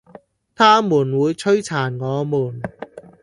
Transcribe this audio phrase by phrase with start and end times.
[0.55, 2.59] 他們會摧殘我們